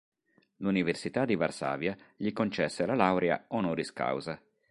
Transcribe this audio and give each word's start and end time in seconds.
L'Università 0.55 1.25
di 1.25 1.35
Varsavia 1.35 1.95
gli 2.17 2.33
concesse 2.33 2.87
la 2.87 2.95
laurea 2.95 3.45
"honoris 3.49 3.93
causa". 3.93 4.41